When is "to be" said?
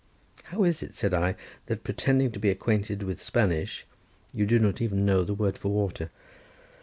2.31-2.49